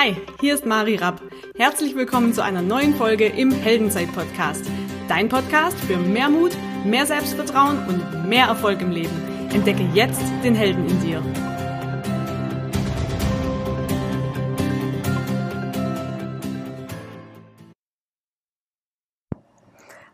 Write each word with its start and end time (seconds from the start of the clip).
Hi, 0.00 0.14
hier 0.40 0.54
ist 0.54 0.64
Mari 0.64 0.94
Rapp. 0.94 1.20
Herzlich 1.56 1.96
willkommen 1.96 2.32
zu 2.32 2.40
einer 2.40 2.62
neuen 2.62 2.94
Folge 2.94 3.26
im 3.26 3.50
Heldenzeit-Podcast. 3.50 4.64
Dein 5.08 5.28
Podcast 5.28 5.76
für 5.76 5.96
mehr 5.96 6.28
Mut, 6.28 6.52
mehr 6.84 7.04
Selbstvertrauen 7.04 7.84
und 7.88 8.28
mehr 8.28 8.46
Erfolg 8.46 8.80
im 8.80 8.92
Leben. 8.92 9.10
Entdecke 9.52 9.82
jetzt 9.94 10.22
den 10.44 10.54
Helden 10.54 10.86
in 10.86 11.00
dir. 11.00 11.20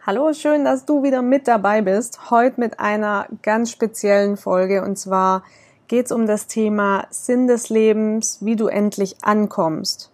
Hallo, 0.06 0.32
schön, 0.32 0.64
dass 0.64 0.86
du 0.86 1.02
wieder 1.02 1.20
mit 1.20 1.46
dabei 1.46 1.82
bist. 1.82 2.30
Heute 2.30 2.58
mit 2.58 2.80
einer 2.80 3.28
ganz 3.42 3.70
speziellen 3.70 4.38
Folge 4.38 4.82
und 4.82 4.96
zwar 4.96 5.44
geht 5.88 6.06
es 6.06 6.12
um 6.12 6.26
das 6.26 6.46
Thema 6.46 7.06
Sinn 7.10 7.46
des 7.46 7.68
Lebens, 7.68 8.38
wie 8.40 8.56
du 8.56 8.66
endlich 8.66 9.16
ankommst. 9.22 10.10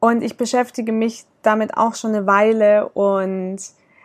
Und 0.00 0.22
ich 0.22 0.36
beschäftige 0.36 0.92
mich 0.92 1.24
damit 1.42 1.76
auch 1.76 1.94
schon 1.94 2.14
eine 2.14 2.26
Weile 2.26 2.88
und 2.90 3.58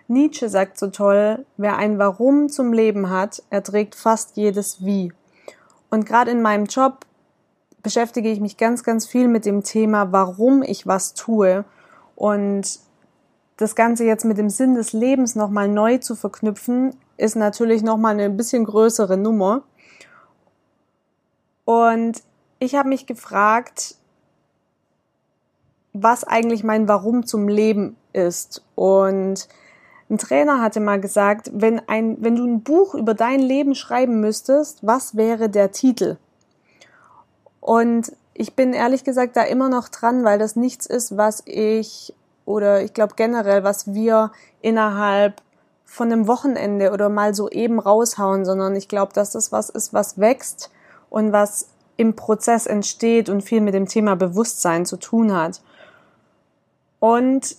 Nietzsche 0.07 0.49
sagt 0.49 0.77
so 0.77 0.87
toll, 0.87 1.45
wer 1.57 1.77
ein 1.77 1.97
Warum 1.97 2.49
zum 2.49 2.73
Leben 2.73 3.09
hat, 3.09 3.43
erträgt 3.49 3.95
fast 3.95 4.37
jedes 4.37 4.83
Wie. 4.85 5.13
Und 5.89 6.05
gerade 6.05 6.31
in 6.31 6.41
meinem 6.41 6.65
Job 6.65 7.05
beschäftige 7.81 8.29
ich 8.29 8.39
mich 8.39 8.57
ganz, 8.57 8.83
ganz 8.83 9.05
viel 9.05 9.27
mit 9.27 9.45
dem 9.45 9.63
Thema, 9.63 10.11
warum 10.11 10.63
ich 10.63 10.87
was 10.87 11.13
tue. 11.13 11.65
Und 12.15 12.79
das 13.57 13.75
Ganze 13.75 14.05
jetzt 14.05 14.25
mit 14.25 14.37
dem 14.37 14.49
Sinn 14.49 14.75
des 14.75 14.93
Lebens 14.93 15.35
nochmal 15.35 15.67
neu 15.67 15.99
zu 15.99 16.15
verknüpfen, 16.15 16.95
ist 17.17 17.35
natürlich 17.35 17.83
nochmal 17.83 18.13
eine 18.13 18.29
bisschen 18.29 18.65
größere 18.65 19.17
Nummer. 19.17 19.63
Und 21.65 22.21
ich 22.59 22.75
habe 22.75 22.89
mich 22.89 23.05
gefragt, 23.05 23.95
was 25.93 26.23
eigentlich 26.23 26.63
mein 26.63 26.87
Warum 26.87 27.25
zum 27.25 27.47
Leben 27.47 27.95
ist. 28.13 28.63
Und 28.75 29.47
ein 30.09 30.17
Trainer 30.17 30.61
hatte 30.61 30.79
mal 30.79 30.99
gesagt, 30.99 31.51
wenn, 31.53 31.81
ein, 31.87 32.17
wenn 32.19 32.35
du 32.35 32.45
ein 32.45 32.61
Buch 32.63 32.95
über 32.95 33.13
dein 33.13 33.39
Leben 33.39 33.75
schreiben 33.75 34.19
müsstest, 34.19 34.85
was 34.85 35.15
wäre 35.15 35.49
der 35.49 35.71
Titel? 35.71 36.17
Und 37.59 38.11
ich 38.33 38.55
bin 38.55 38.73
ehrlich 38.73 39.03
gesagt 39.03 39.37
da 39.37 39.43
immer 39.43 39.69
noch 39.69 39.87
dran, 39.87 40.23
weil 40.23 40.39
das 40.39 40.55
nichts 40.55 40.85
ist, 40.85 41.15
was 41.15 41.43
ich 41.45 42.13
oder 42.45 42.81
ich 42.81 42.93
glaube 42.93 43.13
generell, 43.15 43.63
was 43.63 43.93
wir 43.93 44.31
innerhalb 44.61 45.41
von 45.85 46.11
einem 46.11 46.27
Wochenende 46.27 46.91
oder 46.91 47.07
mal 47.07 47.33
so 47.33 47.49
eben 47.49 47.79
raushauen, 47.79 48.43
sondern 48.43 48.75
ich 48.75 48.87
glaube, 48.87 49.13
dass 49.13 49.31
das 49.31 49.51
was 49.51 49.69
ist, 49.69 49.93
was 49.93 50.19
wächst 50.19 50.71
und 51.13 51.31
was 51.31 51.67
im 51.95 52.15
Prozess 52.15 52.65
entsteht 52.65 53.29
und 53.29 53.41
viel 53.41 53.61
mit 53.61 53.75
dem 53.75 53.87
Thema 53.87 54.15
Bewusstsein 54.15 54.83
zu 54.83 54.97
tun 54.97 55.31
hat. 55.31 55.61
Und 56.99 57.55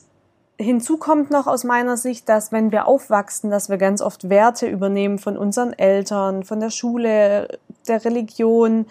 hinzu 0.59 0.97
kommt 0.97 1.31
noch 1.31 1.47
aus 1.47 1.63
meiner 1.63 1.97
Sicht, 1.97 2.29
dass 2.29 2.51
wenn 2.51 2.73
wir 2.73 2.89
aufwachsen, 2.89 3.51
dass 3.51 3.69
wir 3.69 3.79
ganz 3.79 4.03
oft 4.03 4.29
Werte 4.29 4.67
übernehmen 4.67 5.21
von 5.21 5.37
unseren 5.39 5.73
Eltern, 5.73 6.43
von 6.43 6.59
der 6.59 6.71
Schule, 6.71 7.61
der 7.87 8.05
Religion 8.05 8.87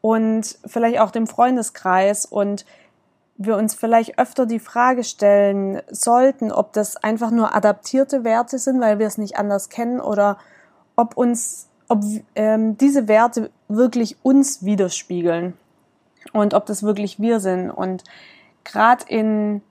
und 0.00 0.58
vielleicht 0.66 0.98
auch 0.98 1.12
dem 1.12 1.28
Freundeskreis 1.28 2.26
und 2.26 2.66
wir 3.36 3.56
uns 3.56 3.76
vielleicht 3.76 4.18
öfter 4.18 4.44
die 4.44 4.58
Frage 4.58 5.04
stellen 5.04 5.82
sollten, 5.88 6.50
ob 6.50 6.72
das 6.72 6.96
einfach 6.96 7.30
nur 7.30 7.54
adaptierte 7.54 8.24
Werte 8.24 8.58
sind, 8.58 8.80
weil 8.80 8.98
wir 8.98 9.06
es 9.06 9.18
nicht 9.18 9.36
anders 9.36 9.68
kennen 9.68 10.00
oder 10.00 10.36
ob 10.96 11.16
uns 11.16 11.68
ob 11.88 12.02
ähm, 12.34 12.76
diese 12.78 13.08
Werte 13.08 13.50
wirklich 13.68 14.16
uns 14.22 14.64
widerspiegeln 14.64 15.54
und 16.32 16.54
ob 16.54 16.66
das 16.66 16.82
wirklich 16.82 17.20
wir 17.20 17.40
sind. 17.40 17.70
Und 17.70 18.04
gerade 18.64 19.04
in 19.08 19.62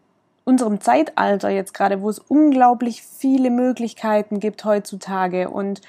unserem 0.46 0.82
Zeitalter 0.82 1.50
jetzt 1.50 1.74
gerade, 1.74 2.02
wo 2.02 2.10
es 2.10 2.20
unglaublich 2.20 3.04
viele 3.04 3.50
Möglichkeiten 3.50 4.40
gibt 4.40 4.66
heutzutage 4.66 5.50
und 5.50 5.82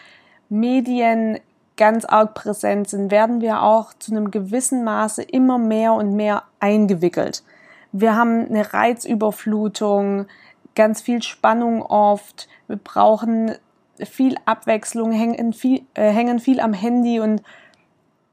Medien 0.48 1.38
ganz 1.76 2.04
arg 2.04 2.34
präsent 2.34 2.88
sind, 2.88 3.10
werden 3.10 3.40
wir 3.40 3.62
auch 3.62 3.92
zu 3.94 4.12
einem 4.12 4.30
gewissen 4.30 4.84
Maße 4.84 5.22
immer 5.22 5.58
mehr 5.58 5.94
und 5.94 6.14
mehr 6.14 6.44
eingewickelt. 6.60 7.42
Wir 7.90 8.16
haben 8.16 8.46
eine 8.46 8.72
Reizüberflutung, 8.72 10.26
ganz 10.74 11.00
viel 11.00 11.22
Spannung 11.22 11.82
oft. 11.82 12.48
Wir 12.68 12.76
brauchen 12.76 13.52
viel 13.98 14.36
Abwechslung, 14.44 15.12
hängen 15.12 15.52
viel, 15.52 15.82
äh, 15.94 16.10
hängen 16.10 16.38
viel 16.38 16.60
am 16.60 16.72
Handy 16.72 17.20
und 17.20 17.42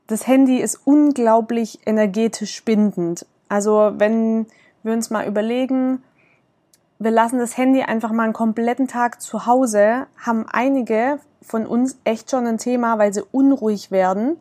das 0.08 0.28
Handy 0.28 0.58
ist 0.58 0.82
unglaublich 0.86 1.80
energetisch 1.86 2.64
bindend. 2.64 3.26
Also 3.50 3.94
wenn 3.98 4.46
wir 4.84 4.94
uns 4.94 5.10
mal 5.10 5.28
überlegen, 5.28 6.04
wir 7.00 7.12
lassen 7.12 7.40
das 7.40 7.58
Handy 7.58 7.82
einfach 7.82 8.12
mal 8.12 8.24
einen 8.24 8.34
kompletten 8.34 8.88
Tag 8.88 9.22
zu 9.22 9.46
Hause, 9.46 10.08
haben 10.24 10.46
einige 10.52 11.20
von 11.42 11.66
uns 11.66 11.98
echt 12.04 12.30
schon 12.30 12.46
ein 12.46 12.58
Thema, 12.58 13.00
weil 13.00 13.14
sie 13.14 13.24
unruhig 13.32 13.90
werden, 13.90 14.38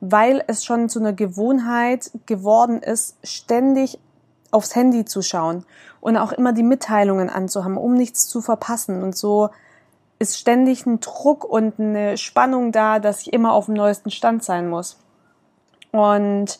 weil 0.00 0.44
es 0.46 0.64
schon 0.64 0.88
zu 0.88 1.00
einer 1.00 1.12
Gewohnheit 1.12 2.10
geworden 2.26 2.82
ist, 2.82 3.16
ständig 3.24 3.98
aufs 4.50 4.76
Handy 4.76 5.04
zu 5.04 5.22
schauen 5.22 5.64
und 6.00 6.16
auch 6.16 6.32
immer 6.32 6.52
die 6.52 6.62
Mitteilungen 6.62 7.30
anzuhaben, 7.30 7.76
um 7.76 7.94
nichts 7.94 8.28
zu 8.28 8.40
verpassen. 8.40 9.02
Und 9.02 9.16
so 9.16 9.50
ist 10.18 10.38
ständig 10.38 10.86
ein 10.86 11.00
Druck 11.00 11.44
und 11.44 11.80
eine 11.80 12.16
Spannung 12.16 12.70
da, 12.70 13.00
dass 13.00 13.22
ich 13.22 13.32
immer 13.32 13.52
auf 13.52 13.66
dem 13.66 13.74
neuesten 13.74 14.10
Stand 14.10 14.44
sein 14.44 14.68
muss. 14.68 14.98
Und 15.94 16.58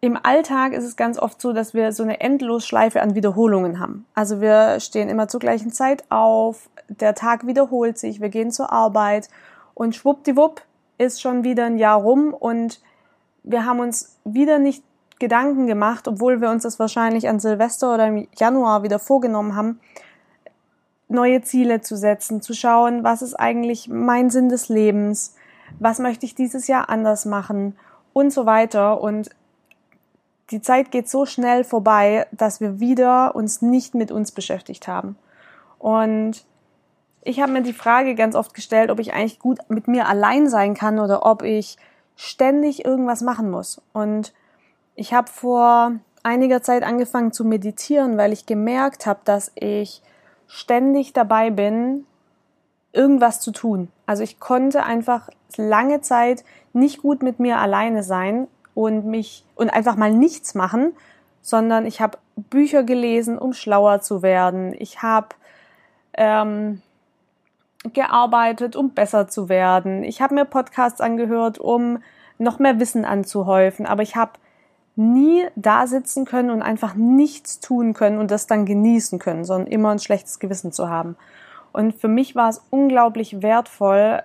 im 0.00 0.16
Alltag 0.22 0.74
ist 0.74 0.84
es 0.84 0.94
ganz 0.94 1.18
oft 1.18 1.40
so, 1.40 1.52
dass 1.52 1.74
wir 1.74 1.90
so 1.90 2.04
eine 2.04 2.20
Endlosschleife 2.20 3.02
an 3.02 3.16
Wiederholungen 3.16 3.80
haben. 3.80 4.06
Also 4.14 4.40
wir 4.40 4.78
stehen 4.78 5.08
immer 5.08 5.26
zur 5.26 5.40
gleichen 5.40 5.72
Zeit 5.72 6.04
auf, 6.08 6.70
der 6.86 7.16
Tag 7.16 7.44
wiederholt 7.44 7.98
sich, 7.98 8.20
wir 8.20 8.28
gehen 8.28 8.52
zur 8.52 8.70
Arbeit 8.70 9.28
und 9.74 9.96
schwuppdiwupp 9.96 10.62
ist 10.98 11.20
schon 11.20 11.42
wieder 11.42 11.64
ein 11.64 11.78
Jahr 11.78 12.00
rum 12.00 12.32
und 12.32 12.80
wir 13.42 13.66
haben 13.66 13.80
uns 13.80 14.16
wieder 14.24 14.60
nicht 14.60 14.84
Gedanken 15.18 15.66
gemacht, 15.66 16.06
obwohl 16.06 16.40
wir 16.40 16.50
uns 16.50 16.62
das 16.62 16.78
wahrscheinlich 16.78 17.28
an 17.28 17.40
Silvester 17.40 17.92
oder 17.94 18.06
im 18.06 18.28
Januar 18.36 18.84
wieder 18.84 19.00
vorgenommen 19.00 19.56
haben, 19.56 19.80
neue 21.08 21.42
Ziele 21.42 21.80
zu 21.80 21.96
setzen, 21.96 22.40
zu 22.40 22.54
schauen, 22.54 23.02
was 23.02 23.20
ist 23.20 23.34
eigentlich 23.34 23.88
mein 23.88 24.30
Sinn 24.30 24.48
des 24.48 24.68
Lebens, 24.68 25.34
was 25.78 25.98
möchte 25.98 26.26
ich 26.26 26.34
dieses 26.34 26.66
Jahr 26.66 26.88
anders 26.88 27.24
machen 27.24 27.76
und 28.12 28.32
so 28.32 28.46
weiter. 28.46 29.00
Und 29.00 29.30
die 30.50 30.60
Zeit 30.60 30.90
geht 30.90 31.08
so 31.08 31.26
schnell 31.26 31.64
vorbei, 31.64 32.26
dass 32.32 32.60
wir 32.60 32.80
wieder 32.80 33.34
uns 33.34 33.62
nicht 33.62 33.94
mit 33.94 34.12
uns 34.12 34.32
beschäftigt 34.32 34.88
haben. 34.88 35.16
Und 35.78 36.44
ich 37.22 37.40
habe 37.40 37.52
mir 37.52 37.62
die 37.62 37.72
Frage 37.72 38.14
ganz 38.14 38.34
oft 38.34 38.54
gestellt, 38.54 38.90
ob 38.90 38.98
ich 38.98 39.14
eigentlich 39.14 39.38
gut 39.38 39.58
mit 39.68 39.88
mir 39.88 40.08
allein 40.08 40.48
sein 40.48 40.74
kann 40.74 40.98
oder 40.98 41.24
ob 41.24 41.42
ich 41.42 41.76
ständig 42.16 42.84
irgendwas 42.84 43.22
machen 43.22 43.50
muss. 43.50 43.80
Und 43.92 44.32
ich 44.94 45.14
habe 45.14 45.30
vor 45.30 45.92
einiger 46.22 46.62
Zeit 46.62 46.82
angefangen 46.82 47.32
zu 47.32 47.44
meditieren, 47.44 48.18
weil 48.18 48.32
ich 48.32 48.46
gemerkt 48.46 49.06
habe, 49.06 49.20
dass 49.24 49.52
ich 49.54 50.02
ständig 50.46 51.12
dabei 51.12 51.50
bin, 51.50 52.06
irgendwas 52.92 53.40
zu 53.40 53.52
tun. 53.52 53.88
Also 54.06 54.22
ich 54.22 54.38
konnte 54.38 54.82
einfach 54.82 55.30
lange 55.58 56.00
Zeit 56.00 56.44
nicht 56.72 57.02
gut 57.02 57.22
mit 57.22 57.40
mir 57.40 57.58
alleine 57.58 58.02
sein 58.02 58.48
und 58.74 59.06
mich 59.06 59.44
und 59.54 59.70
einfach 59.70 59.96
mal 59.96 60.12
nichts 60.12 60.54
machen, 60.54 60.92
sondern 61.42 61.86
ich 61.86 62.00
habe 62.00 62.18
Bücher 62.36 62.82
gelesen, 62.82 63.38
um 63.38 63.52
schlauer 63.52 64.00
zu 64.00 64.22
werden. 64.22 64.74
Ich 64.78 65.02
habe 65.02 65.28
ähm, 66.14 66.80
gearbeitet, 67.92 68.76
um 68.76 68.90
besser 68.90 69.28
zu 69.28 69.48
werden. 69.48 70.04
Ich 70.04 70.22
habe 70.22 70.34
mir 70.34 70.44
Podcasts 70.44 71.00
angehört, 71.00 71.58
um 71.58 71.98
noch 72.38 72.58
mehr 72.58 72.78
Wissen 72.78 73.04
anzuhäufen. 73.04 73.86
Aber 73.86 74.02
ich 74.02 74.16
habe 74.16 74.32
nie 74.94 75.46
da 75.56 75.86
sitzen 75.86 76.24
können 76.24 76.50
und 76.50 76.62
einfach 76.62 76.94
nichts 76.94 77.60
tun 77.60 77.94
können 77.94 78.18
und 78.18 78.30
das 78.30 78.46
dann 78.46 78.66
genießen 78.66 79.18
können, 79.18 79.44
sondern 79.44 79.70
immer 79.70 79.90
ein 79.90 79.98
schlechtes 79.98 80.38
Gewissen 80.38 80.72
zu 80.72 80.88
haben. 80.88 81.16
Und 81.72 81.94
für 81.94 82.08
mich 82.08 82.36
war 82.36 82.50
es 82.50 82.62
unglaublich 82.70 83.42
wertvoll, 83.42 84.22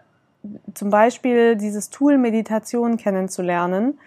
zum 0.74 0.90
Beispiel 0.90 1.56
dieses 1.56 1.90
Tool 1.90 2.18
Meditation 2.18 2.98
kennenzulernen, 2.98 4.00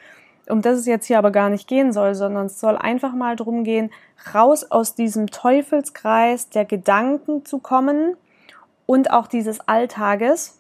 um 0.48 0.62
das 0.62 0.78
es 0.78 0.87
jetzt 0.87 1.06
hier 1.06 1.19
aber 1.19 1.31
gar 1.31 1.48
nicht 1.48 1.69
gehen 1.69 1.92
soll, 1.92 2.14
sondern 2.14 2.46
es 2.46 2.60
soll 2.60 2.76
einfach 2.76 3.12
mal 3.12 3.37
darum 3.37 3.64
gehen, 3.64 3.90
raus 4.34 4.70
aus 4.70 4.94
diesem 4.94 5.28
Teufelskreis 5.28 6.50
der 6.50 6.64
Gedanken 6.64 7.44
zu 7.44 7.58
kommen 7.58 8.16
und 8.87 9.12
auch 9.12 9.26
dieses 9.26 9.60
Alltages, 9.69 10.58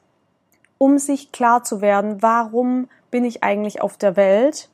um 0.78 0.98
sich 0.98 1.32
klar 1.32 1.64
zu 1.64 1.80
werden, 1.80 2.22
warum 2.22 2.88
bin 3.10 3.24
ich 3.24 3.42
eigentlich 3.42 3.82
auf 3.82 3.96
der 3.96 4.16
Welt 4.16 4.68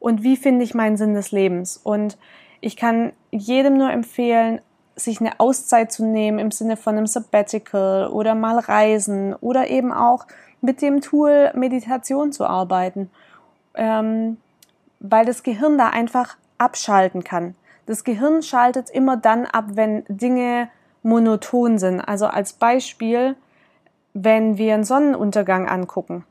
und 0.00 0.22
wie 0.22 0.36
finde 0.36 0.64
ich 0.64 0.74
meinen 0.74 0.96
Sinn 0.96 1.14
des 1.14 1.30
Lebens. 1.30 1.78
Und 1.82 2.18
ich 2.60 2.76
kann 2.76 3.12
jedem 3.30 3.76
nur 3.76 3.90
empfehlen, 3.90 4.60
sich 4.96 5.20
eine 5.20 5.40
Auszeit 5.40 5.92
zu 5.92 6.04
nehmen 6.04 6.38
im 6.38 6.50
Sinne 6.50 6.76
von 6.76 6.96
einem 6.96 7.06
Sabbatical 7.06 8.08
oder 8.08 8.34
mal 8.34 8.58
reisen 8.58 9.34
oder 9.34 9.68
eben 9.68 9.92
auch 9.92 10.26
mit 10.60 10.82
dem 10.82 11.00
Tool 11.00 11.50
Meditation 11.54 12.32
zu 12.32 12.46
arbeiten. 12.46 13.10
Ähm, 13.74 14.36
weil 15.00 15.26
das 15.26 15.42
Gehirn 15.42 15.76
da 15.76 15.88
einfach 15.88 16.36
abschalten 16.56 17.24
kann. 17.24 17.54
Das 17.86 18.04
Gehirn 18.04 18.42
schaltet 18.42 18.88
immer 18.88 19.16
dann 19.16 19.44
ab, 19.44 19.66
wenn 19.74 20.04
Dinge 20.08 20.70
monoton 21.02 21.78
sind. 21.78 22.00
Also 22.00 22.26
als 22.26 22.54
Beispiel, 22.54 23.36
wenn 24.14 24.56
wir 24.56 24.72
einen 24.74 24.84
Sonnenuntergang 24.84 25.68
angucken, 25.68 26.24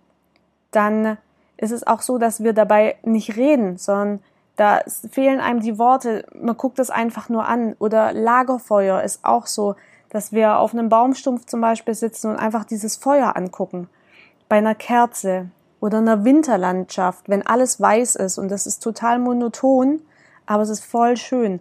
dann 0.72 1.18
ist 1.58 1.72
es 1.72 1.86
auch 1.86 2.02
so, 2.02 2.18
dass 2.18 2.44
wir 2.44 2.54
dabei 2.54 2.96
nicht 3.04 3.38
reden, 3.38 3.78
sondern 3.78 4.20
da 4.56 4.82
fehlen 5.10 5.40
einem 5.40 5.62
die 5.62 5.80
Worte, 5.80 6.26
man 6.40 6.58
guckt 6.58 6.80
es 6.80 6.90
einfach 6.90 7.30
nur 7.30 7.48
an. 7.48 7.76
Oder 7.80 8.14
Lagerfeuer 8.14 9.02
ist 9.02 9.26
auch 9.26 9.48
so, 9.48 9.76
dass 10.10 10.32
wir 10.32 10.58
auf 10.58 10.74
einem 10.74 10.90
Baumstumpf 10.90 11.46
zum 11.46 11.62
Beispiel 11.62 11.96
sitzen 11.96 12.32
und 12.32 12.38
einfach 12.38 12.66
dieses 12.66 12.98
Feuer 12.98 13.36
angucken. 13.36 13.90
Bei 14.48 14.58
einer 14.58 14.76
Kerze 14.76 15.50
oder 15.80 15.98
einer 15.98 16.24
Winterlandschaft, 16.24 17.28
wenn 17.28 17.46
alles 17.46 17.82
weiß 17.82 18.16
ist 18.16 18.38
und 18.38 18.50
das 18.50 18.68
ist 18.68 18.84
total 18.84 19.18
monoton, 19.18 20.02
aber 20.46 20.64
es 20.64 20.70
ist 20.70 20.86
voll 20.86 21.18
schön. 21.18 21.60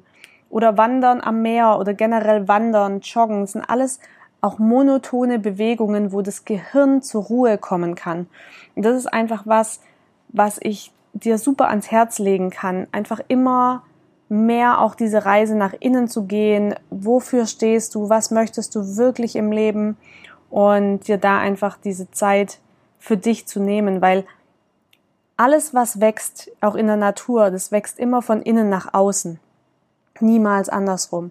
Oder 0.51 0.77
Wandern 0.77 1.23
am 1.23 1.41
Meer 1.41 1.79
oder 1.79 1.95
generell 1.95 2.47
Wandern, 2.47 3.01
Joggen, 3.01 3.47
sind 3.47 3.65
alles 3.65 4.01
auch 4.43 4.59
monotone 4.59 5.39
Bewegungen, 5.39 6.13
wo 6.13 6.21
das 6.21 6.45
Gehirn 6.45 7.01
zur 7.01 7.23
Ruhe 7.23 7.57
kommen 7.57 7.95
kann. 7.95 8.27
Und 8.75 8.85
das 8.85 8.97
ist 8.97 9.07
einfach 9.07 9.47
was, 9.47 9.81
was 10.29 10.59
ich 10.61 10.93
dir 11.15 11.39
super 11.39 11.69
ans 11.69 11.91
Herz 11.91 12.19
legen 12.19 12.51
kann. 12.51 12.87
Einfach 12.93 13.21
immer 13.29 13.83
mehr 14.29 14.81
auch 14.81 14.95
diese 14.95 15.25
Reise 15.25 15.57
nach 15.57 15.75
innen 15.79 16.09
zu 16.09 16.25
gehen. 16.25 16.75
Wofür 16.91 17.47
stehst 17.47 17.95
du? 17.95 18.09
Was 18.09 18.31
möchtest 18.31 18.75
du 18.75 18.97
wirklich 18.97 19.37
im 19.37 19.53
Leben? 19.53 19.97
Und 20.51 21.09
dir 21.09 21.19
da 21.19 21.39
einfach 21.39 21.79
diese 21.79 22.11
Zeit 22.11 22.59
für 22.99 23.17
dich 23.17 23.47
zu 23.47 23.61
nehmen, 23.61 24.01
weil 24.01 24.25
alles, 25.37 25.75
was 25.75 26.01
wächst, 26.01 26.51
auch 26.61 26.75
in 26.75 26.87
der 26.87 26.97
Natur, 26.97 27.51
das 27.51 27.73
wächst 27.73 27.99
immer 27.99 28.23
von 28.23 28.43
innen 28.43 28.69
nach 28.69 28.95
außen. 28.95 29.41
Niemals 30.21 30.69
andersrum. 30.69 31.31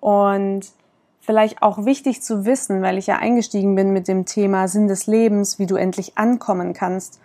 Und 0.00 0.72
vielleicht 1.20 1.62
auch 1.62 1.84
wichtig 1.84 2.22
zu 2.22 2.44
wissen, 2.44 2.82
weil 2.82 2.98
ich 2.98 3.06
ja 3.06 3.16
eingestiegen 3.16 3.74
bin 3.74 3.92
mit 3.92 4.08
dem 4.08 4.24
Thema 4.24 4.68
Sinn 4.68 4.88
des 4.88 5.06
Lebens, 5.06 5.58
wie 5.58 5.66
du 5.66 5.76
endlich 5.76 6.16
ankommen 6.16 6.72
kannst, 6.72 7.20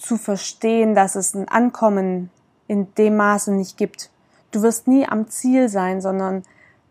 zu 0.00 0.16
verstehen, 0.16 0.94
dass 0.94 1.14
es 1.14 1.34
ein 1.34 1.48
Ankommen 1.48 2.30
in 2.66 2.92
dem 2.94 3.16
Maße 3.16 3.52
nicht 3.52 3.76
gibt. 3.76 4.10
Du 4.50 4.62
wirst 4.62 4.88
nie 4.88 5.06
am 5.06 5.28
Ziel 5.28 5.68
sein, 5.68 6.00
sondern 6.00 6.42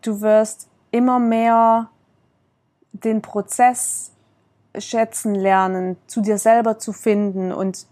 du 0.02 0.20
wirst 0.20 0.68
immer 0.90 1.18
mehr 1.18 1.90
den 2.92 3.20
Prozess 3.22 4.12
schätzen 4.78 5.34
lernen, 5.34 5.96
zu 6.06 6.20
dir 6.20 6.38
selber 6.38 6.78
zu 6.78 6.92
finden 6.92 7.52
und 7.52 7.86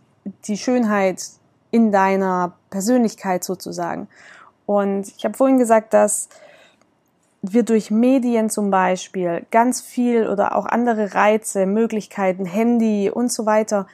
die 0.44 0.56
Schönheit 0.56 1.25
in 1.71 1.91
deiner 1.91 2.53
Persönlichkeit 2.71 3.43
sozusagen. 3.43 4.09
Und 4.67 5.09
ich 5.17 5.25
habe 5.25 5.37
vorhin 5.37 5.59
gesagt, 5.59 5.93
dass 5.94 6.29
wir 7.43 7.62
durch 7.62 7.91
Medien 7.91 8.50
zum 8.50 8.71
Beispiel 8.71 9.47
ganz 9.50 9.81
viel 9.81 10.29
oder 10.29 10.56
auch 10.56 10.67
andere 10.67 11.14
Reize, 11.14 11.67
Möglichkeiten, 11.67 12.44
Handy 12.44 13.11
und 13.11 13.32
so 13.32 13.47
weiter 13.47 13.87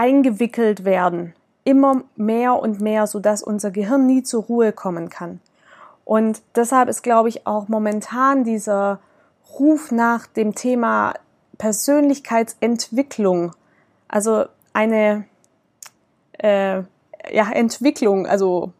eingewickelt 0.00 0.86
werden. 0.86 1.34
Immer 1.62 2.04
mehr 2.16 2.54
und 2.58 2.80
mehr, 2.80 3.06
sodass 3.06 3.42
unser 3.42 3.70
Gehirn 3.70 4.06
nie 4.06 4.22
zur 4.22 4.44
Ruhe 4.44 4.72
kommen 4.72 5.10
kann. 5.10 5.40
Und 6.06 6.40
deshalb 6.54 6.88
ist, 6.88 7.02
glaube 7.02 7.28
ich, 7.28 7.46
auch 7.46 7.68
momentan 7.68 8.42
dieser 8.42 8.98
Ruf 9.58 9.92
nach 9.92 10.26
dem 10.26 10.54
Thema 10.54 11.12
Persönlichkeitsentwicklung, 11.58 13.52
also 14.08 14.46
eine 14.72 15.26
äh, 16.38 16.76
ja, 17.30 17.50
Entwicklung, 17.52 18.26
also 18.26 18.72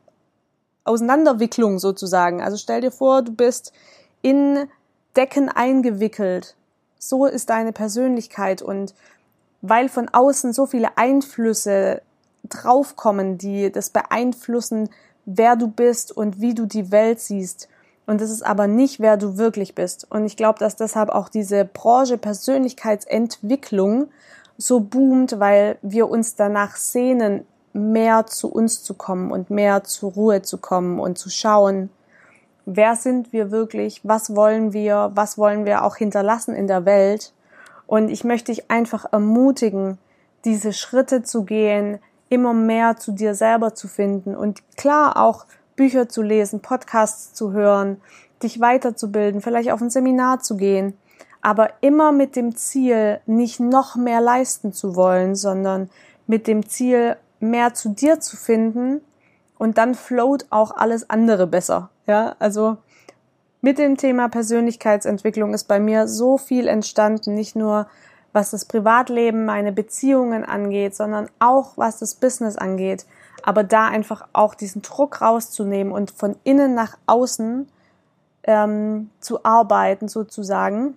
Auseinanderwicklung 0.84 1.78
sozusagen. 1.81 2.40
Also 2.40 2.56
stell 2.56 2.81
dir 2.81 2.90
vor, 2.90 3.20
du 3.20 3.32
bist 3.32 3.75
in 4.23 4.70
Decken 5.16 5.50
eingewickelt. 5.50 6.56
So 6.99 7.26
ist 7.26 7.50
deine 7.50 7.73
Persönlichkeit 7.73 8.62
und 8.62 8.94
weil 9.62 9.89
von 9.89 10.09
außen 10.09 10.53
so 10.53 10.67
viele 10.67 10.97
Einflüsse 10.97 12.03
draufkommen, 12.49 13.39
die 13.39 13.71
das 13.71 13.91
beeinflussen, 13.91 14.89
wer 15.27 15.57
du 15.57 15.69
bist 15.69 16.17
und 16.17 16.41
wie 16.41 16.55
du 16.55 16.67
die 16.67 16.91
Welt 16.91 17.21
siehst, 17.21 17.69
und 18.11 18.21
das 18.21 18.31
ist 18.31 18.43
aber 18.43 18.67
nicht, 18.67 18.99
wer 18.99 19.17
du 19.17 19.37
wirklich 19.37 19.77
bist. 19.77 20.05
Und 20.11 20.25
ich 20.25 20.37
glaube, 20.37 20.59
dass 20.59 20.75
deshalb 20.75 21.11
auch 21.11 21.29
diese 21.29 21.65
Branche 21.65 22.19
Persönlichkeitsentwicklung 22.19 24.09
so 24.59 24.81
boomt, 24.81 25.39
weil 25.39 25.79
wir 25.81 26.11
uns 26.11 26.35
danach 26.35 26.75
sehnen, 26.75 27.47
mehr 27.73 28.27
zu 28.27 28.51
uns 28.51 28.83
zu 28.83 28.95
kommen 28.95 29.31
und 29.31 29.51
mehr 29.51 29.85
zur 29.85 30.11
Ruhe 30.11 30.43
zu 30.43 30.59
kommen 30.59 30.99
und 30.99 31.19
zu 31.19 31.31
schauen, 31.31 31.89
wer 32.67 32.97
sind 32.97 33.33
wir 33.33 33.53
wirklich, 33.53 34.01
was 34.03 34.35
wollen 34.35 34.73
wir, 34.73 35.12
was 35.15 35.39
wollen 35.39 35.65
wir 35.65 35.85
auch 35.85 35.95
hinterlassen 35.95 36.53
in 36.53 36.67
der 36.67 36.85
Welt. 36.85 37.33
Und 37.90 38.08
ich 38.08 38.22
möchte 38.22 38.52
dich 38.52 38.70
einfach 38.70 39.12
ermutigen, 39.12 39.98
diese 40.44 40.72
Schritte 40.72 41.25
zu 41.25 41.42
gehen, 41.42 41.98
immer 42.28 42.54
mehr 42.54 42.98
zu 42.98 43.10
dir 43.10 43.34
selber 43.34 43.75
zu 43.75 43.88
finden 43.88 44.37
und 44.37 44.62
klar 44.76 45.16
auch 45.16 45.44
Bücher 45.75 46.08
zu 46.08 46.22
lesen, 46.22 46.60
Podcasts 46.60 47.34
zu 47.34 47.50
hören, 47.50 48.00
dich 48.44 48.60
weiterzubilden, 48.60 49.40
vielleicht 49.40 49.72
auf 49.72 49.81
ein 49.81 49.90
Seminar 49.90 50.38
zu 50.38 50.56
gehen, 50.56 50.96
aber 51.42 51.70
immer 51.81 52.12
mit 52.12 52.37
dem 52.37 52.54
Ziel, 52.54 53.19
nicht 53.26 53.58
noch 53.58 53.96
mehr 53.96 54.20
leisten 54.20 54.72
zu 54.72 54.94
wollen, 54.94 55.34
sondern 55.34 55.90
mit 56.28 56.46
dem 56.46 56.69
Ziel, 56.69 57.16
mehr 57.40 57.75
zu 57.75 57.88
dir 57.88 58.20
zu 58.20 58.37
finden 58.37 59.00
und 59.58 59.78
dann 59.78 59.96
float 59.96 60.46
auch 60.50 60.76
alles 60.76 61.10
andere 61.10 61.48
besser. 61.48 61.90
Ja, 62.06 62.37
also 62.38 62.76
mit 63.61 63.79
dem 63.79 63.97
Thema 63.97 64.29
Persönlichkeitsentwicklung 64.29 65.55
ist 65.55 65.65
bei 65.65 65.81
mir 65.81 66.09
so 66.09 66.39
viel 66.39 66.67
entstanden, 66.69 67.35
nicht 67.35 67.57
nur 67.57 67.87
was 68.33 68.53
das 68.53 68.65
Privatleben, 68.65 69.45
meine 69.45 69.73
Beziehungen 69.73 70.45
angeht, 70.45 70.95
sondern 70.95 71.29
auch 71.41 71.73
was 71.77 71.99
das 71.99 72.15
Business 72.15 72.57
angeht 72.57 73.05
aber 73.43 73.65
da 73.65 73.89
einfach 73.89 74.27
auch 74.33 74.55
diesen 74.55 74.83
Druck 74.83 75.21
rauszunehmen 75.21 75.93
und 75.93 76.11
von 76.11 76.37
innen 76.45 76.75
nach 76.75 76.97
außen 77.07 77.69
ähm, 78.45 79.11
zu 79.21 79.45
arbeiten 79.45 80.09
sozusagen 80.09 80.97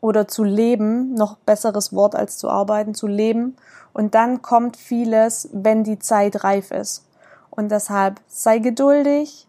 oder 0.00 0.28
zu 0.28 0.44
leben, 0.44 1.14
noch 1.14 1.36
besseres 1.36 1.92
Wort 1.92 2.14
als 2.14 2.38
zu 2.38 2.48
arbeiten, 2.48 2.94
zu 2.94 3.06
leben 3.06 3.56
und 3.92 4.14
dann 4.14 4.42
kommt 4.42 4.76
vieles, 4.76 5.48
wenn 5.52 5.84
die 5.84 5.98
Zeit 5.98 6.42
reif 6.42 6.70
ist. 6.70 7.04
Und 7.50 7.70
deshalb 7.70 8.20
sei 8.26 8.58
geduldig, 8.58 9.46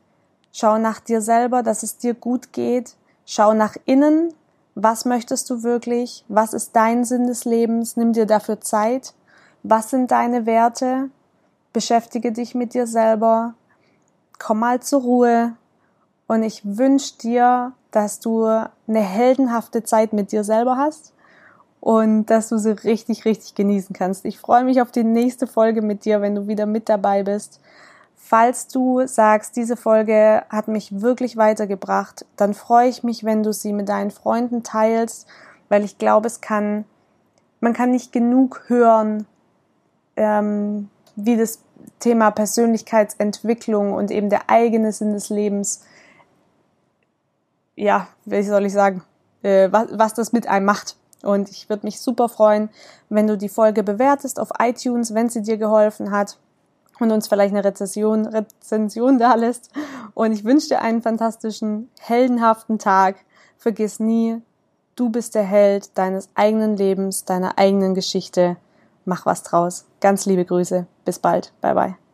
schau 0.55 0.77
nach 0.77 1.01
dir 1.01 1.19
selber, 1.19 1.63
dass 1.63 1.83
es 1.83 1.97
dir 1.97 2.13
gut 2.13 2.53
geht, 2.53 2.95
schau 3.25 3.53
nach 3.53 3.75
innen, 3.83 4.33
was 4.73 5.03
möchtest 5.03 5.49
du 5.49 5.63
wirklich, 5.63 6.23
was 6.29 6.53
ist 6.53 6.77
dein 6.77 7.03
Sinn 7.03 7.27
des 7.27 7.43
Lebens, 7.43 7.97
nimm 7.97 8.13
dir 8.13 8.25
dafür 8.25 8.61
Zeit, 8.61 9.13
was 9.63 9.89
sind 9.89 10.11
deine 10.11 10.45
Werte, 10.45 11.09
beschäftige 11.73 12.31
dich 12.31 12.55
mit 12.55 12.73
dir 12.73 12.87
selber, 12.87 13.55
komm 14.39 14.59
mal 14.59 14.79
zur 14.79 15.01
Ruhe. 15.01 15.57
Und 16.27 16.41
ich 16.41 16.61
wünsche 16.63 17.17
dir, 17.17 17.73
dass 17.91 18.21
du 18.21 18.45
eine 18.45 19.01
heldenhafte 19.01 19.83
Zeit 19.83 20.13
mit 20.13 20.31
dir 20.31 20.45
selber 20.45 20.77
hast 20.77 21.13
und 21.81 22.27
dass 22.27 22.47
du 22.47 22.57
sie 22.57 22.71
richtig, 22.71 23.25
richtig 23.25 23.55
genießen 23.55 23.93
kannst. 23.93 24.23
Ich 24.23 24.39
freue 24.39 24.63
mich 24.63 24.81
auf 24.81 24.91
die 24.91 25.03
nächste 25.03 25.47
Folge 25.47 25.81
mit 25.81 26.05
dir, 26.05 26.21
wenn 26.21 26.33
du 26.33 26.47
wieder 26.47 26.65
mit 26.65 26.87
dabei 26.87 27.23
bist. 27.23 27.59
Falls 28.27 28.67
du 28.67 29.05
sagst, 29.05 29.55
diese 29.55 29.77
Folge 29.77 30.41
hat 30.49 30.67
mich 30.67 30.99
wirklich 30.99 31.37
weitergebracht, 31.37 32.25
dann 32.37 32.55
freue 32.55 32.89
ich 32.89 33.03
mich, 33.03 33.23
wenn 33.23 33.43
du 33.43 33.53
sie 33.53 33.71
mit 33.71 33.87
deinen 33.87 34.09
Freunden 34.09 34.63
teilst, 34.63 35.27
weil 35.69 35.83
ich 35.83 35.99
glaube, 35.99 36.25
es 36.25 36.41
kann, 36.41 36.85
man 37.59 37.73
kann 37.73 37.91
nicht 37.91 38.11
genug 38.11 38.63
hören, 38.65 39.27
ähm, 40.15 40.89
wie 41.15 41.37
das 41.37 41.59
Thema 41.99 42.31
Persönlichkeitsentwicklung 42.31 43.93
und 43.93 44.09
eben 44.09 44.31
der 44.31 44.49
eigene 44.49 44.91
Sinn 44.91 45.13
des 45.13 45.29
Lebens, 45.29 45.83
ja, 47.75 48.07
wie 48.25 48.41
soll 48.41 48.65
ich 48.65 48.73
sagen, 48.73 49.03
äh, 49.43 49.71
was, 49.71 49.89
was 49.91 50.15
das 50.15 50.33
mit 50.33 50.47
einem 50.47 50.65
macht. 50.65 50.97
Und 51.21 51.51
ich 51.51 51.69
würde 51.69 51.85
mich 51.85 51.99
super 52.01 52.27
freuen, 52.27 52.69
wenn 53.07 53.27
du 53.27 53.37
die 53.37 53.49
Folge 53.49 53.83
bewertest 53.83 54.39
auf 54.39 54.49
iTunes, 54.57 55.13
wenn 55.13 55.29
sie 55.29 55.43
dir 55.43 55.57
geholfen 55.57 56.09
hat 56.09 56.39
und 56.99 57.11
uns 57.11 57.27
vielleicht 57.27 57.53
eine 57.53 57.63
Rezension, 57.63 58.25
Rezension 58.25 59.17
da 59.17 59.35
lässt. 59.35 59.69
Und 60.13 60.31
ich 60.31 60.43
wünsche 60.43 60.69
dir 60.69 60.81
einen 60.81 61.01
fantastischen, 61.01 61.89
heldenhaften 61.99 62.79
Tag. 62.79 63.17
Vergiss 63.57 63.99
nie, 63.99 64.41
du 64.95 65.09
bist 65.09 65.35
der 65.35 65.43
Held 65.43 65.97
deines 65.97 66.29
eigenen 66.35 66.77
Lebens, 66.77 67.25
deiner 67.25 67.57
eigenen 67.57 67.95
Geschichte. 67.95 68.57
Mach 69.05 69.25
was 69.25 69.43
draus. 69.43 69.85
Ganz 69.99 70.25
liebe 70.25 70.45
Grüße. 70.45 70.87
Bis 71.03 71.19
bald. 71.19 71.53
Bye 71.61 71.73
bye. 71.73 72.04